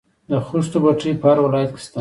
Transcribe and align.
د 0.29 0.31
خښتو 0.47 0.77
بټۍ 0.83 1.11
په 1.21 1.25
هر 1.29 1.37
ولایت 1.45 1.69
کې 1.73 1.79
شته 1.83 1.89